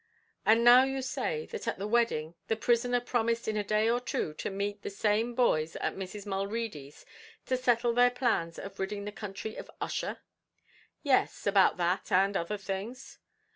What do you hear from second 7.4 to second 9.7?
to settle their plans of ridding the country of